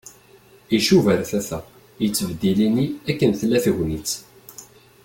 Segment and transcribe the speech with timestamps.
[0.77, 1.59] Icuba ar tata.
[2.01, 4.11] Yettbeddil ini akken tella tegnit.